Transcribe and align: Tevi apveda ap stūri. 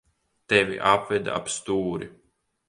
Tevi 0.53 0.77
apveda 0.93 1.31
ap 1.41 1.53
stūri. 1.57 2.11